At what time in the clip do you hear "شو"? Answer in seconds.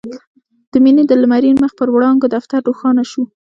3.11-3.23